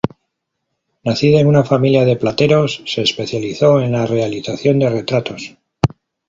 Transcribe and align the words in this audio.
Nacida 1.03 1.39
en 1.41 1.45
una 1.45 1.63
familia 1.63 2.03
de 2.05 2.15
plateros, 2.15 2.81
se 2.87 3.03
especializó 3.03 3.79
en 3.81 3.91
la 3.91 4.07
realización 4.07 4.79
de 4.79 4.89
retratos. 4.89 5.57